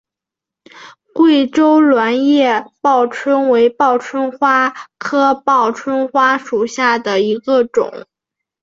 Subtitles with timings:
[1.13, 8.07] 贵州卵叶报春为报春花科报春花属下的一个种。